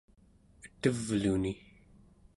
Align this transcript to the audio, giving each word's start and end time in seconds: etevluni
etevluni 0.85 1.53